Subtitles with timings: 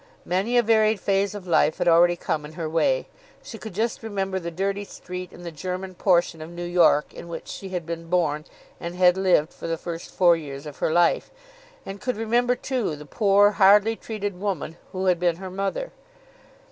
[0.25, 3.07] Many a varied phase of life had already come in her way.
[3.43, 7.27] She could just remember the dirty street in the German portion of New York in
[7.27, 8.45] which she had been born
[8.79, 11.29] and had lived for the first four years of her life,
[11.85, 15.91] and could remember too the poor, hardly treated woman who had been her mother.